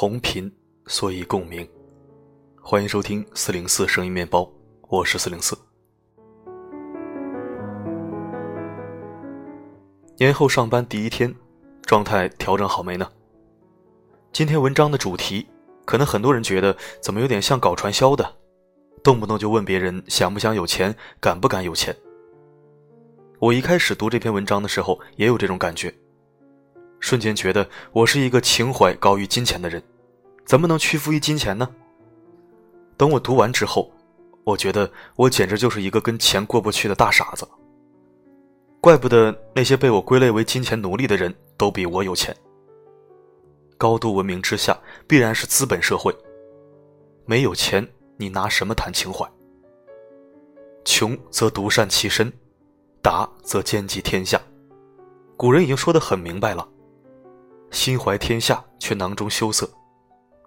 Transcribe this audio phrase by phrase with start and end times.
[0.00, 0.50] 同频，
[0.86, 1.68] 所以共鸣。
[2.62, 4.50] 欢迎收听四零四声音面包，
[4.88, 5.54] 我是四零四。
[10.16, 11.34] 年后上班第一天，
[11.82, 13.06] 状态调整好没呢？
[14.32, 15.46] 今天文章的主题，
[15.84, 18.36] 可能很多人觉得怎么有点像搞传销的，
[19.02, 21.94] 动不动就问别人想不想有钱，敢不敢有钱。
[23.38, 25.94] 我一开始读这篇文章的时候，也有这种感觉。
[27.00, 29.82] 瞬间觉得我是一个情怀高于金钱的人，
[30.50, 31.70] 怎么能屈服于金钱呢？
[32.96, 33.88] 等我读完之后，
[34.42, 37.46] 我觉得我简直就是一个跟钱过不去的大傻子。
[38.80, 42.36] 怪不得那些被我归类为金钱奴隶的人都比我有钱。
[43.78, 46.12] 高度文明之下，必然是资本社会。
[47.26, 49.24] 没有钱，你拿什么谈情怀？
[50.84, 52.32] 穷则独善其身，
[53.00, 54.42] 达则兼济天下。
[55.36, 56.68] 古人已经说得很明白了。
[57.70, 59.70] 心怀天下却囊中羞涩，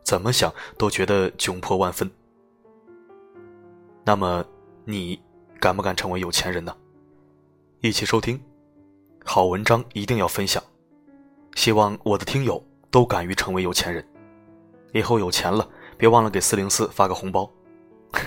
[0.03, 2.11] 怎么想都觉得窘迫万分。
[4.05, 4.45] 那么，
[4.85, 5.19] 你
[5.59, 6.75] 敢不敢成为有钱人呢？
[7.79, 8.39] 一起收听，
[9.23, 10.61] 好文章一定要分享。
[11.55, 14.05] 希望我的听友都敢于成为有钱人。
[14.91, 17.49] 以后有钱了，别忘了给四零四发个红包。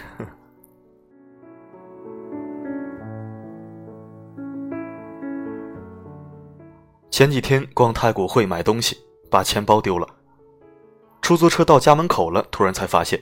[7.10, 8.98] 前几天逛太古汇买东西，
[9.30, 10.15] 把钱包丢了。
[11.26, 13.20] 出租车到家门口了，突然才发现。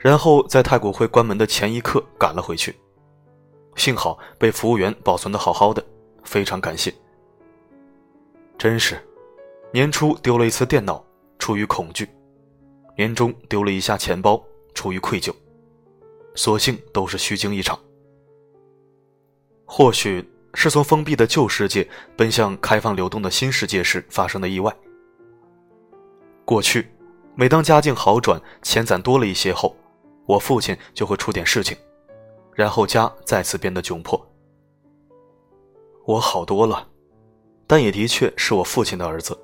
[0.00, 2.74] 然后在太古汇关门的前一刻赶了回去，
[3.76, 5.80] 幸好被服务员保存的好好的，
[6.24, 6.92] 非常感谢。
[8.58, 9.00] 真是，
[9.70, 11.04] 年初丢了一次电脑，
[11.38, 12.04] 出于恐惧；
[12.98, 14.42] 年终丢了一下钱包，
[14.74, 15.32] 出于愧疚。
[16.34, 17.78] 所幸都是虚惊一场。
[19.64, 20.28] 或许。
[20.54, 24.70] 是从封闭的旧世界奔向开放流动的新世界时发生的意外。
[26.44, 26.90] 过去，
[27.34, 29.74] 每当家境好转、钱攒多了一些后，
[30.26, 31.76] 我父亲就会出点事情，
[32.54, 34.20] 然后家再次变得窘迫。
[36.04, 36.88] 我好多了，
[37.66, 39.38] 但也的确是我父亲的儿子。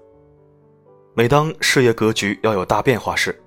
[1.15, 3.41] 每当事业格局要有大变化时，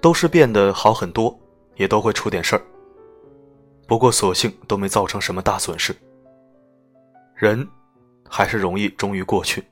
[0.00, 1.36] 都是变得好很多，
[1.76, 2.62] 也都会出点事儿。
[3.86, 5.94] 不过，所幸都没造成什么大损失。
[7.34, 7.68] 人，
[8.28, 9.62] 还是容易忠于过去。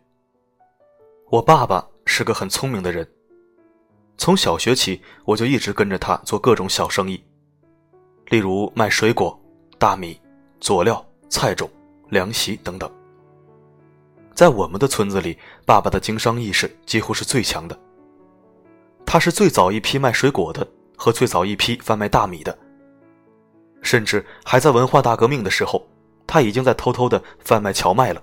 [1.31, 3.09] 我爸爸是个很聪明的人，
[4.19, 7.25] 从小学起我就一直跟着他做各种小生意，
[8.27, 9.41] 例如卖水果、
[9.79, 10.21] 大米、
[10.61, 11.71] 佐料、菜种、
[12.11, 12.89] 凉席等等。
[14.35, 17.81] 在我们的村子里，爸爸的经商意识几乎是最强的。
[19.07, 22.57] 他是最早一批卖水果的，和最早一批贩卖大米的，
[23.81, 25.83] 甚至还在文化大革命的时候。
[26.27, 28.23] 他已经在偷偷的贩卖荞麦了，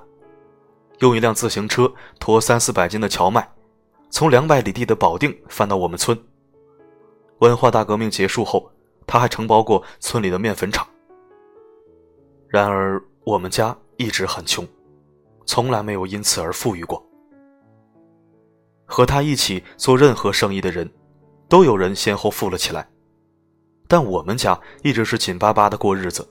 [0.99, 3.47] 用一辆自行车驮三四百斤的荞麦，
[4.09, 6.17] 从两百里地的保定翻到我们村。
[7.39, 8.69] 文化大革命结束后，
[9.07, 10.87] 他还承包过村里的面粉厂。
[12.47, 14.67] 然而，我们家一直很穷，
[15.45, 17.03] 从来没有因此而富裕过。
[18.85, 20.89] 和他一起做任何生意的人，
[21.47, 22.89] 都有人先后富了起来，
[23.87, 26.27] 但我们家一直是紧巴巴的过日子。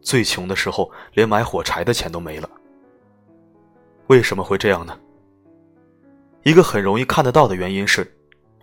[0.00, 2.48] 最穷的时候，连买火柴的钱都没了。
[4.06, 4.96] 为什么会这样呢？
[6.44, 8.10] 一个很容易看得到的原因是，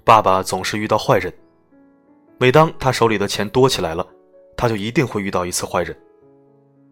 [0.03, 1.33] 爸爸总是遇到坏人。
[2.37, 4.05] 每当他手里的钱多起来了，
[4.57, 5.97] 他就一定会遇到一次坏人。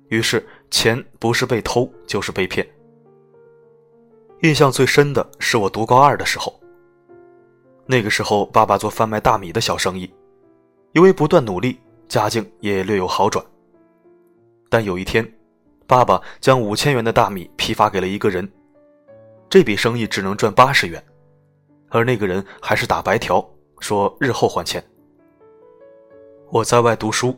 [0.07, 2.65] 于是，钱不是被偷，就是被骗。
[4.43, 6.57] 印象最深的是我读高二的时候。
[7.85, 10.09] 那个时候，爸爸做贩卖大米的小生意，
[10.93, 11.77] 因为不断努力，
[12.07, 13.43] 家境也略有好转。
[14.69, 15.29] 但有一天，
[15.85, 18.49] 爸爸将五千元的大米批发给了一个人，
[19.49, 21.03] 这笔生意只能赚八十元，
[21.89, 23.43] 而那个人还是打白条，
[23.79, 24.83] 说日后还钱。
[26.49, 27.37] 我在外读书，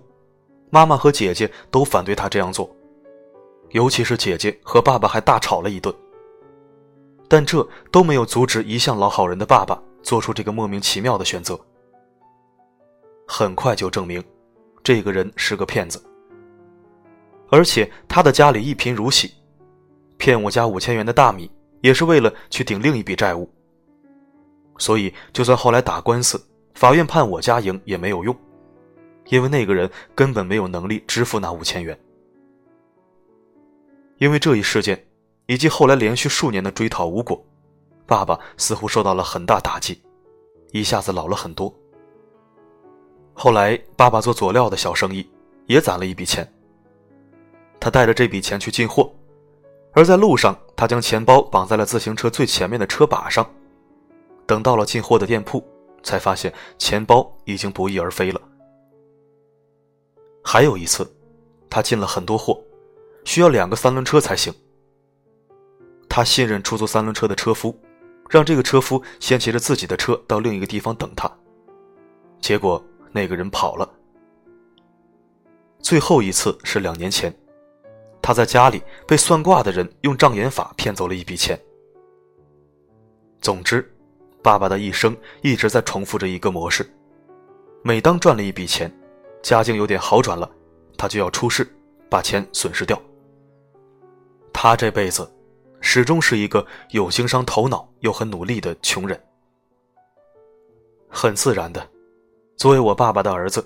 [0.72, 2.69] 妈妈和姐姐都反对他这样做，
[3.69, 5.94] 尤其是姐姐和爸爸还大吵了一顿。
[7.28, 11.60] 但这都没有阻止一向老好人的爸爸做出这个莫名其妙的选择。
[13.28, 14.24] 很快就证明，
[14.81, 16.04] 这个人是个骗子。
[17.51, 19.31] 而且他的家里一贫如洗，
[20.18, 21.51] 骗我家五千元的大米
[21.81, 23.50] 也是为了去顶另一笔债务。
[24.78, 26.42] 所以，就算后来打官司，
[26.74, 28.36] 法院判我家赢也没有用，
[29.28, 32.00] 因为那个人根本没有能力支付那五千元。
[34.18, 35.06] 因为这一事件，
[35.48, 37.46] 以及后来连续数年的追讨无果，
[38.06, 40.02] 爸爸似乎受到了很大打击，
[40.72, 41.74] 一下子老了很多。
[43.34, 45.30] 后来，爸爸做佐料的小生意，
[45.68, 46.50] 也攒了一笔钱。
[47.80, 49.14] 他带着这笔钱去进货，
[50.00, 53.46] 而在路上，他将钱包绑在了自行车最前面的车把上。
[54.48, 55.62] 等到了进货的店铺，
[56.01, 58.42] 才发现钱包已经不翼而飞了。
[60.42, 61.06] 还有一次，
[61.69, 62.63] 他进了很多货，
[63.25, 64.54] 需要两个三轮车才行。
[66.07, 67.78] 他信任出租三轮车的车夫，
[68.30, 71.30] 让这个车夫先骑着自己的车到另一个地方等他。
[72.40, 72.81] 结果
[73.12, 73.92] 那个人跑了。
[75.81, 77.38] 最后一次是两年前，
[78.21, 81.60] 他在家里被算卦的人用障眼法骗走了一笔钱。
[83.42, 83.89] 总之，
[84.42, 86.89] 爸爸的一生一直在重复着一个模式：
[87.83, 88.92] 每当赚了一笔钱，
[89.42, 90.50] 家境有点好转了，
[90.98, 91.68] 他就要出事，
[92.10, 93.01] 把钱损失掉。
[94.54, 95.30] 他这辈子。
[95.81, 99.18] 始终是一个有经商头脑又很努力的穷人。
[101.07, 101.89] 很自然的，
[102.57, 103.65] 作为我爸爸的儿子，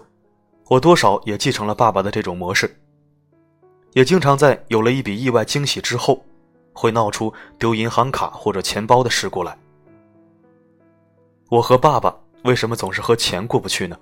[0.70, 2.80] 我多少也继承了爸爸的这种模式。
[3.94, 6.24] 也经常在有了一笔意外惊喜之后，
[6.74, 9.58] 会闹出丢银行卡或者钱包的事故来。
[11.50, 13.98] 我和爸爸为什么总是和钱过不去呢？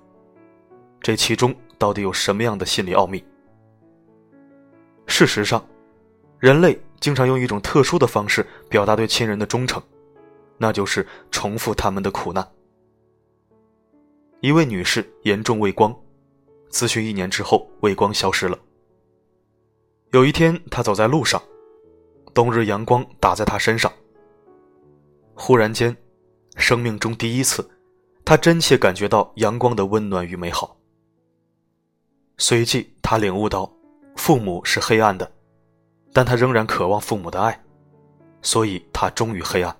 [1.02, 3.24] 这其中到底有什么样的心理奥秘？
[5.08, 5.66] 事实上，
[6.40, 6.80] 人类。
[7.02, 9.82] 经常用一种特殊的方式表达对亲人的忠诚，
[10.60, 12.48] 那就是重复他们的苦难。
[14.40, 15.92] 一位女士严重畏光，
[16.70, 18.56] 咨询一年之后，畏光消失了。
[20.12, 21.42] 有一天，他走在路上，
[22.34, 23.90] 冬日阳光打在他身上。
[25.34, 25.96] 忽然间，
[26.58, 27.66] 生命中第一次，
[28.25, 30.78] 他真切感觉到阳光的温暖与美好。
[32.38, 33.72] 随即，他领悟到，
[34.18, 35.31] 父母是黑暗的。
[36.12, 37.64] 但他仍然渴望父母的爱，
[38.42, 39.74] 所以他忠于黑暗。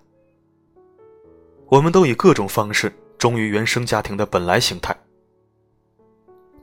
[1.68, 4.96] 我们都以各种方式忠于原生家庭的本来形态。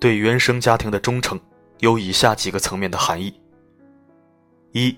[0.00, 1.38] 对原生家庭的忠诚
[1.81, 3.38] 有以下几个层面的含义：
[4.73, 4.97] 一，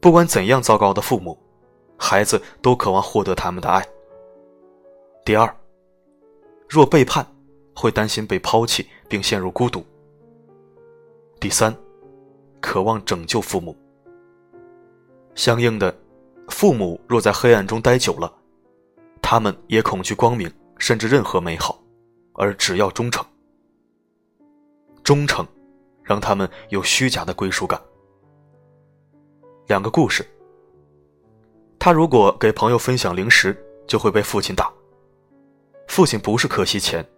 [0.00, 1.38] 不管怎样糟糕的父母，
[1.96, 3.82] 孩子都渴望获得他们的爱；
[5.24, 5.54] 第二，
[6.68, 7.26] 若背叛，
[7.74, 9.80] 会担心被抛弃并陷入孤独；
[11.38, 11.74] 第三。
[12.62, 13.74] 渴望拯救父母。
[15.34, 15.96] 相应的，
[16.48, 18.30] 父母若在黑暗中待久了，
[19.22, 21.82] 他们也恐惧光明，甚至任何美好，
[22.34, 23.24] 而只要忠诚。
[25.02, 25.46] 忠诚，
[26.02, 27.80] 让他们有虚假的归属感。
[29.70, 30.26] 两个故事。
[31.78, 33.56] 他如果给朋友分享零食，
[33.86, 34.68] 就会被父亲打。
[35.86, 37.08] 父亲不是可惜钱，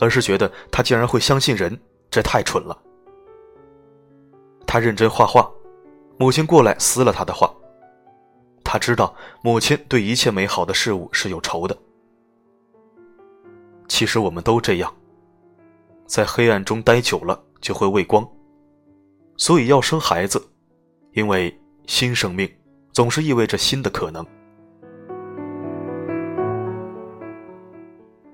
[0.00, 2.76] 而是觉得他竟然会相信人，这太蠢了。
[4.66, 5.48] 他认真画画，
[6.18, 7.48] 母亲过来撕了他的画。
[8.64, 11.78] 他知道母亲对一切美好的事物是有仇的。
[13.86, 14.92] 其实我们都这样，
[16.04, 18.28] 在黑暗中待久了就会畏光，
[19.36, 20.44] 所以要生孩子，
[21.12, 21.56] 因为
[21.86, 22.50] 新生命
[22.92, 24.24] 总是意味着新的可能。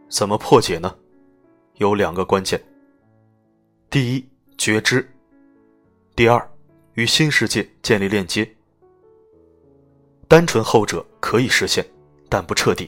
[0.09, 0.95] 怎么破解呢？
[1.77, 2.61] 有两个关键。
[3.91, 5.09] 第一，觉知。
[6.17, 6.51] 第二，
[6.95, 8.49] 与新世界建立链接。
[10.27, 11.87] 单纯后者可以实现，
[12.29, 12.87] 但不彻底；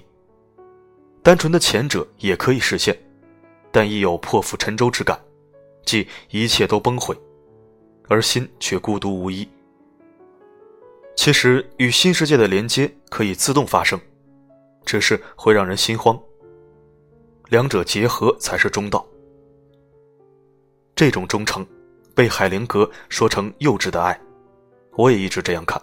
[1.22, 2.96] 单纯的前者也可以实现，
[3.70, 5.18] 但亦有破釜沉舟之感，
[5.84, 7.16] 即一切都崩毁，
[8.08, 9.48] 而心却孤独无依。
[11.22, 14.00] 其实，与新世界的连接可以自动发生，
[14.86, 16.18] 只是会让人心慌。
[17.50, 19.06] 两者结合才是中道。
[20.96, 21.66] 这种忠诚。
[22.14, 24.18] 被海灵格说成幼稚的爱，
[24.92, 25.80] 我也一直这样看。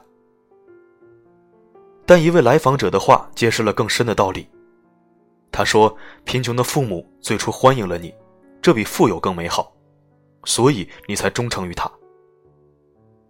[2.03, 4.49] 但一位来访者的话揭示了更深的道理。
[5.51, 8.11] 他说：“贫穷的父母最初欢迎了你，
[8.59, 9.71] 这比富有更美好，
[10.45, 11.89] 所以你才忠诚于他。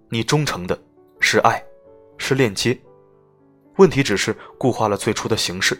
[0.07, 0.77] 你忠诚的
[1.19, 1.61] 是爱，
[2.17, 2.77] 是链接，
[3.77, 5.77] 问题只是固化了最初的形式。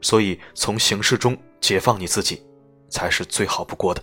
[0.00, 2.42] 所以从形式中解放你自己，
[2.88, 4.02] 才是最好不过的。”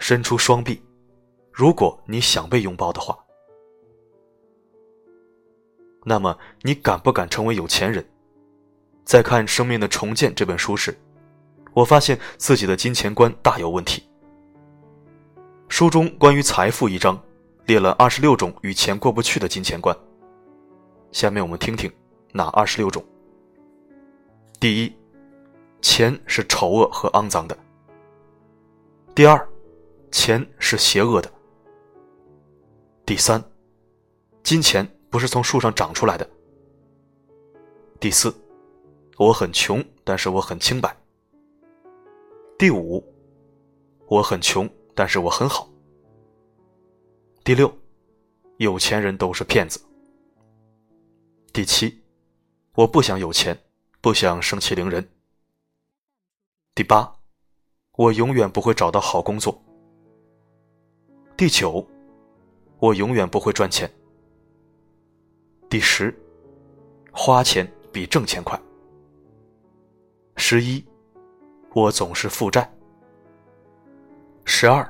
[0.00, 0.82] 伸出双臂，
[1.52, 3.16] 如果你想被拥抱的话，
[6.04, 8.04] 那么你敢不敢成为有钱人？
[9.04, 10.96] 在看《生命的重建》这本书时，
[11.74, 14.02] 我发现自己的金钱观大有问题。
[15.68, 17.22] 书中关于财富一章
[17.70, 19.96] 列了二十六种与钱过不去的金钱观。
[21.12, 21.88] 下面我们听听
[22.32, 23.00] 哪二十六种。
[24.58, 24.92] 第一，
[25.80, 27.56] 钱是丑恶和肮脏的。
[29.14, 29.48] 第二。
[30.10, 31.32] 钱是邪恶的。
[33.06, 33.40] 第三，
[34.42, 36.28] 金钱不是从树上长出来的。
[38.00, 38.34] 第四，
[39.16, 40.96] 我很穷，但是我很清白。
[42.58, 43.00] 第五，
[44.08, 45.68] 我很穷，但是我很好。
[47.50, 47.76] 第六，
[48.58, 49.80] 有钱人都是骗子。
[51.52, 52.00] 第七，
[52.74, 53.58] 我不想有钱，
[54.00, 55.04] 不想盛气凌人。
[56.76, 57.12] 第八，
[57.96, 59.60] 我永远不会找到好工作。
[61.36, 61.84] 第九，
[62.78, 63.92] 我永远不会赚钱。
[65.68, 66.16] 第十，
[67.10, 68.56] 花钱比挣钱快。
[70.36, 70.84] 十一，
[71.74, 72.72] 我总是负债。
[74.44, 74.88] 十二，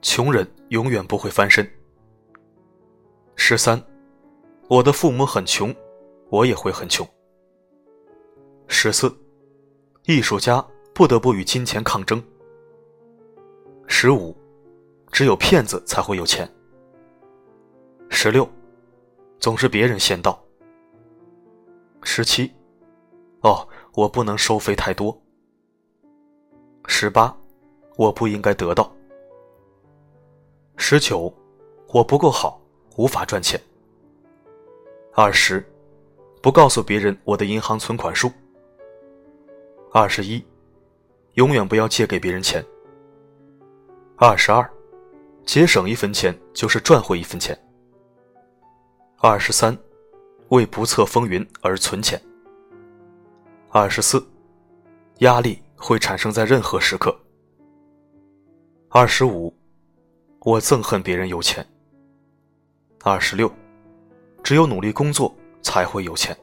[0.00, 1.70] 穷人永远不会翻身。
[3.36, 3.80] 十三，
[4.68, 5.74] 我的父母很穷，
[6.30, 7.06] 我也会很穷。
[8.68, 9.14] 十四，
[10.06, 12.24] 艺术家不得不与金钱抗争。
[13.86, 14.34] 十五，
[15.10, 16.50] 只有骗子才会有钱。
[18.08, 18.48] 十六，
[19.38, 20.42] 总是别人先到。
[22.02, 22.50] 十七，
[23.42, 23.68] 哦。
[23.94, 25.14] 我不能收费太多。
[26.86, 27.36] 十八，
[27.98, 28.90] 我不应该得到。
[30.84, 31.32] 十九，
[31.92, 32.60] 我不够好，
[32.96, 33.58] 无法赚钱。
[35.14, 35.64] 二十，
[36.42, 38.30] 不告诉别人我的银行存款数。
[39.92, 40.44] 二十一，
[41.34, 42.62] 永远不要借给别人钱。
[44.16, 44.68] 二十二，
[45.46, 47.56] 节省一分钱就是赚回一分钱。
[49.18, 49.78] 二十三，
[50.48, 52.20] 为不测风云而存钱。
[53.70, 54.20] 二十四，
[55.18, 57.16] 压力会产生在任何时刻。
[58.88, 59.54] 二十五，
[60.44, 61.64] 我憎恨别人有钱。
[63.04, 63.52] 二十六，
[64.42, 65.32] 只有努力工作
[65.62, 66.36] 才会有钱。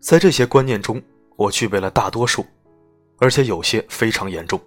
[0.00, 1.00] 在这些观念中，
[1.36, 2.44] 我具备了大多数，
[3.18, 4.58] 而且有些非常严重。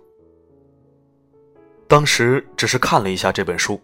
[1.87, 3.79] 当时只是看了一下这本书。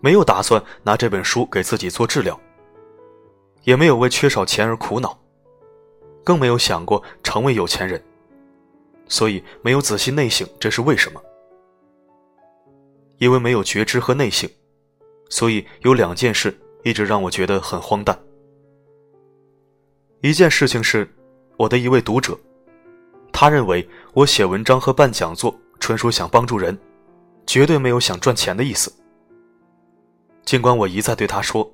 [0.00, 2.38] 没有打算拿这本书给自己做治疗，
[3.64, 5.18] 也没有为缺少钱而苦恼，
[6.22, 8.00] 更没有想过成为有钱人，
[9.08, 11.22] 所以没有仔细内省这是为什么。
[13.18, 14.48] 因为没有觉知和内省，
[15.30, 18.18] 所以有两件事一直让我觉得很荒诞。
[20.20, 21.08] 一件事情是，
[21.56, 22.38] 我的一位读者，
[23.32, 26.76] 他认为我写文章和办讲座纯属想帮助人，
[27.46, 28.92] 绝对没有想赚钱的意思。
[30.44, 31.70] 尽管我一再对他说，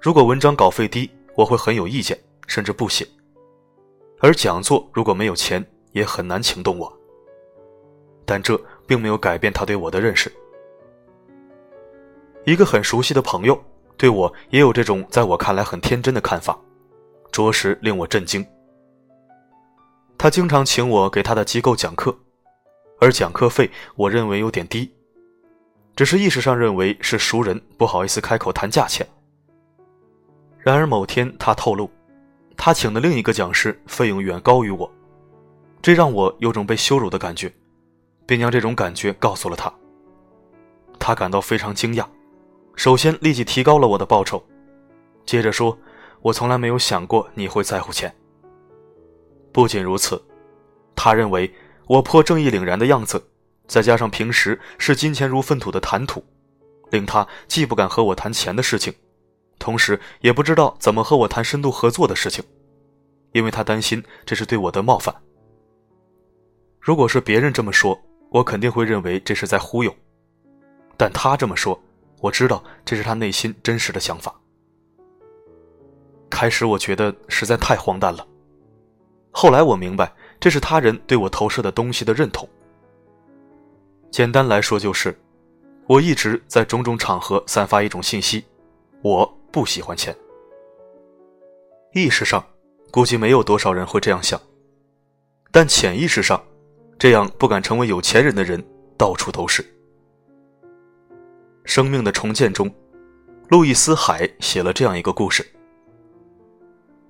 [0.00, 3.04] 如果文章稿费低，我会很有意见，甚至不写；
[4.20, 6.92] 而讲座如果没有钱，也很难请动我。
[8.24, 10.32] 但这并没有改变他对我的认识。
[12.44, 13.62] 一个很熟悉的朋友
[13.96, 16.58] 对我也有这种在我看来很天真的看法，
[17.30, 18.46] 着实令我震惊。
[20.16, 22.16] 他经常请我给他的机构讲课，
[23.00, 24.90] 而讲课费我认为有点低。
[25.96, 29.06] 只是意识上认为是熟人，不好意思开口谈价钱。
[30.58, 31.90] 然而某天他透露，
[32.56, 34.90] 他请的另一个讲师费用远高于我，
[35.82, 37.52] 这让我有种被羞辱的感觉，
[38.26, 39.72] 并将这种感觉告诉了他。
[40.98, 42.06] 他感到非常惊讶，
[42.76, 44.42] 首先立即提高了我的报酬，
[45.24, 45.76] 接着说
[46.20, 48.14] ：“我从来没有想过你会在乎钱。”
[49.52, 50.22] 不仅如此，
[50.94, 51.52] 他认为
[51.86, 53.22] 我颇正义凛然的样子。
[53.66, 56.24] 再加上平时视金钱如粪土的谈吐，
[56.90, 58.92] 令他既不敢和我谈钱的事情，
[59.60, 62.44] 同时也不知道怎么和我谈深度合作的事情，
[63.30, 65.14] 因为他担心这是对我的冒犯。
[66.80, 69.94] 如果是别人这么说，我肯定会认为这是在忽悠，
[70.96, 71.78] 但他这么说，
[72.20, 74.34] 我知道这是他内心真实的想法。
[76.30, 78.26] 开始我觉得实在太荒诞了，
[79.30, 82.48] 后来我明白这是他人对我投射的东西的认同。
[84.10, 85.14] 简单来说就是，
[85.86, 88.42] 我一直在种种场合散发一种信息：
[89.02, 90.16] 我不喜欢钱。
[91.92, 92.42] 意识上，
[92.90, 94.40] 估计没有多少人会这样想，
[95.50, 96.42] 但潜意识上，
[97.00, 98.62] 这样不敢成为有钱人的人
[98.98, 99.62] 到处都是。
[101.64, 102.70] 《生命的重建》中，
[103.48, 105.42] 路易斯·海写了这样一个故事：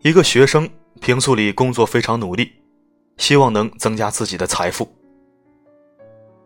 [0.03, 0.71] 一个学生
[1.01, 2.53] 平素里工作非常努力，
[3.17, 4.89] 希望能增加自己的财富。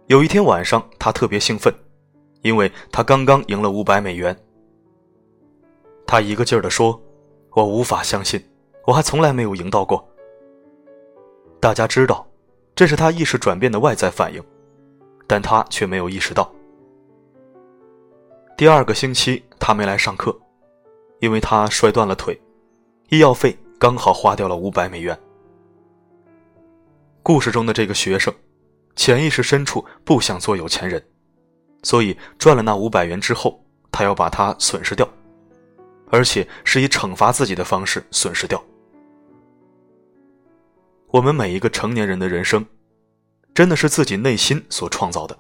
[0.07, 1.71] 有一天晚上，他特别兴奋，
[2.41, 4.35] 因为他刚刚赢了五百美元。
[6.07, 6.99] 他一个劲儿地说
[7.53, 8.43] ：“我无法相信，
[8.87, 10.03] 我还从来没有赢到过。”
[11.61, 12.27] 大家知道，
[12.75, 14.43] 这是他意识转变的外在反应，
[15.27, 16.53] 但他却没有意识到。
[18.57, 20.37] 第二个星期，他没来上课，
[21.21, 22.41] 因为他摔断了腿，
[23.11, 25.19] 医药费刚好花掉了五百美元。
[27.23, 28.33] 故事中的这个学生。
[28.97, 31.05] 潜意识深处不想做有钱人，
[31.83, 35.09] 所以赚了那五百元之后，他要把它损失掉，
[36.11, 38.65] 而且是以惩罚自己的方式损失掉。
[41.15, 42.67] 我们每一个成年人的人生，
[43.55, 45.39] 真的是自己内心所创造的。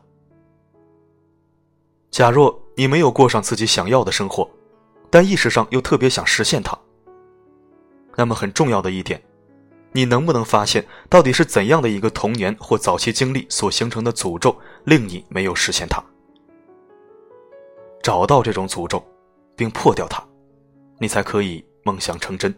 [2.13, 4.49] 假若你没有过上自己想要的生活，
[5.11, 6.79] 但意识上又特别想实现它。
[8.15, 9.21] 那么很重要的一点，
[9.91, 16.01] 你能不能发现到底是怎样的一个童年或早期经历所形成的诅咒，令你没有实现它？
[18.01, 19.05] 找到这种诅咒，
[19.57, 20.25] 并破掉它，
[21.01, 22.55] 你才可以梦想成真。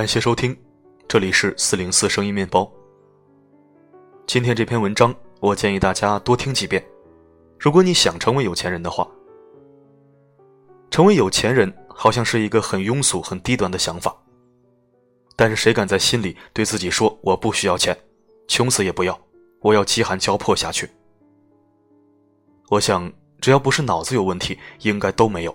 [0.00, 0.56] 感谢收听，
[1.06, 2.66] 这里是四零四声音面包。
[4.26, 6.82] 今天这篇文章，我建议大家多听几遍。
[7.58, 9.06] 如果你想成为有钱人的话，
[10.90, 14.16] 成为有钱人好像是一个很庸俗、很低端的想法。
[15.36, 17.94] 但是谁敢在心里对自己说：“我不需要钱，
[18.48, 19.20] 穷死也不要，
[19.60, 20.88] 我要饥寒交迫下去？”
[22.70, 25.54] 我想，只要不是脑子有问题，应该都没有。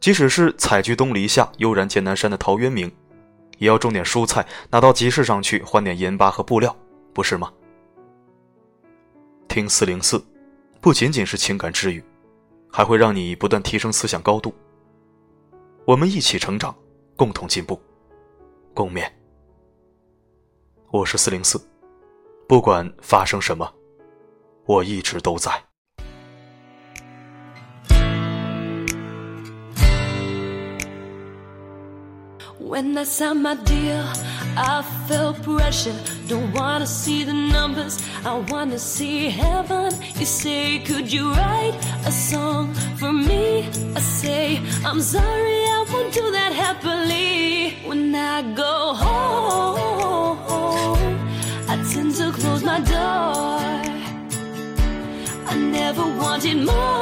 [0.00, 2.90] 即使是采菊东篱下，悠然见南山的陶渊明，
[3.58, 6.74] 也要种点蔬菜，拿到集市上去换点盐巴和布料，
[7.12, 7.52] 不是吗？
[9.46, 10.24] 听四零四，
[10.80, 12.02] 不仅仅是情感治愈，
[12.72, 14.54] 还会让你不断提升思想高度。
[15.84, 16.74] 我们一起成长，
[17.14, 17.78] 共同进步，
[18.72, 19.06] 共勉。
[20.90, 21.60] 我是四零四，
[22.48, 23.70] 不管发生什么，
[24.64, 25.52] 我一直都在。
[32.60, 34.04] When I signed my deal,
[34.54, 35.98] I felt pressure.
[36.28, 39.90] Don't wanna see the numbers, I wanna see heaven.
[40.18, 41.74] You say, Could you write
[42.04, 43.66] a song for me?
[43.96, 47.78] I say, I'm sorry, I won't do that happily.
[47.88, 50.38] When I go home,
[51.66, 53.70] I tend to close my door.
[55.48, 56.99] I never wanted more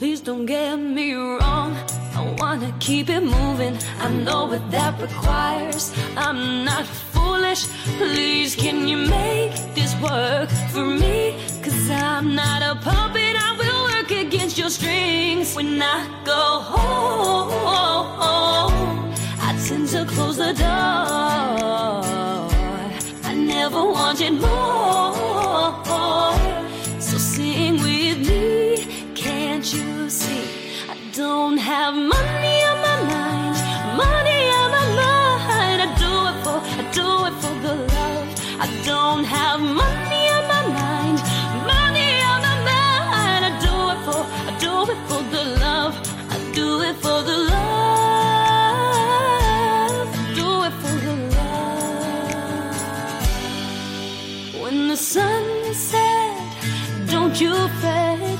[0.00, 1.76] Please don't get me wrong.
[2.16, 3.76] I wanna keep it moving.
[4.00, 5.92] I know what that requires.
[6.16, 7.66] I'm not foolish.
[7.98, 11.36] Please, can you make this work for me?
[11.62, 13.36] Cause I'm not a puppet.
[13.46, 15.54] I will work against your strings.
[15.54, 17.52] When I go home,
[19.38, 22.00] I tend to close the door.
[23.28, 25.19] I never wanted more.
[39.36, 41.18] Have money on my mind,
[41.74, 43.42] money on my mind.
[43.48, 45.92] I do it for, I do it for the love.
[46.34, 47.68] I do it for the love.
[50.20, 52.74] I do it for the love.
[54.62, 56.36] When the sun is set,
[57.12, 58.38] don't you fret.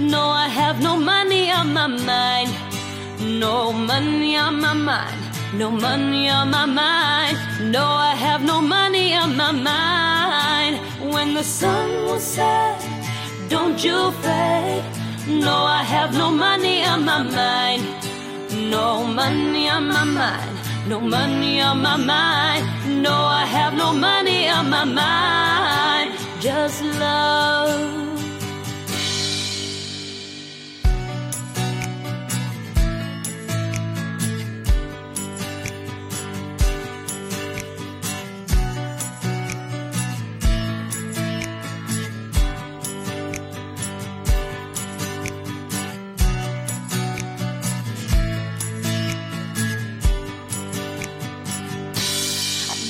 [0.00, 2.52] No, I have no money on my mind.
[3.42, 5.20] No money on my mind.
[5.54, 7.36] No money on my mind.
[7.76, 10.11] No, I have no money on my mind.
[11.22, 12.80] When the sun will set,
[13.48, 14.82] don't you fret.
[15.28, 17.84] No, I have no money on my mind.
[18.72, 20.58] No money on my mind.
[20.88, 22.64] No money on my mind.
[23.04, 26.10] No, I have no money on my mind.
[26.40, 28.01] Just love.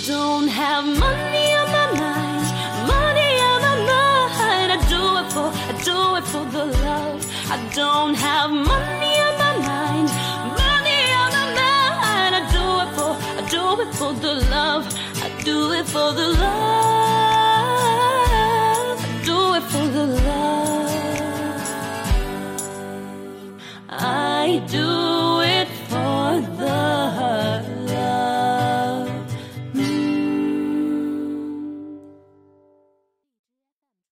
[0.06, 2.46] Don't have money on my mind,
[2.88, 4.72] money on my mind.
[4.72, 7.24] I do it for, I do it for the love.
[7.48, 10.08] I don't have money on my mind,
[10.58, 12.34] money on my mind.
[12.34, 14.86] I do it for, I do it for the love.
[15.22, 16.91] I do it for the love.